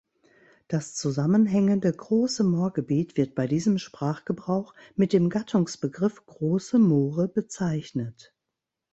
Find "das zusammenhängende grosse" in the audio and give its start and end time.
0.67-2.43